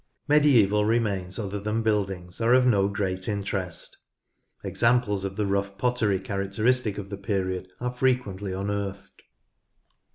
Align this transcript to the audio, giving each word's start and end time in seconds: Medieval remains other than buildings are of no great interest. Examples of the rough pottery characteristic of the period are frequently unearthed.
Medieval 0.27 0.83
remains 0.83 1.37
other 1.37 1.59
than 1.59 1.83
buildings 1.83 2.41
are 2.41 2.55
of 2.55 2.65
no 2.65 2.87
great 2.87 3.27
interest. 3.27 3.97
Examples 4.63 5.23
of 5.23 5.35
the 5.35 5.45
rough 5.45 5.77
pottery 5.77 6.19
characteristic 6.19 6.97
of 6.97 7.11
the 7.11 7.17
period 7.17 7.67
are 7.79 7.93
frequently 7.93 8.51
unearthed. 8.51 9.21